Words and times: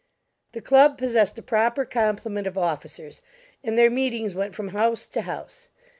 The 0.53 0.61
club 0.61 0.97
possessed 0.97 1.37
a 1.37 1.43
proper 1.43 1.85
complement 1.85 2.47
of 2.47 2.57
officers, 2.57 3.21
and 3.63 3.77
their 3.77 3.91
meetings 3.91 4.33
went 4.33 4.55
from 4.55 4.69
house 4.69 5.05
to 5.05 5.21
house. 5.21 5.69